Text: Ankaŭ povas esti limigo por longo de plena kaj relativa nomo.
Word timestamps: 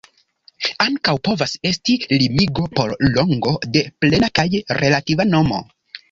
Ankaŭ 0.83 1.13
povas 1.27 1.51
esti 1.71 1.97
limigo 2.21 2.65
por 2.79 2.93
longo 3.17 3.53
de 3.75 3.83
plena 4.05 4.31
kaj 4.39 4.47
relativa 4.79 5.27
nomo. 5.33 5.61